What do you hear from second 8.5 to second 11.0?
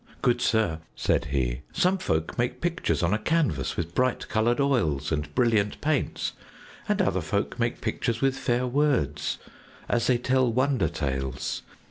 words, as they tell wonder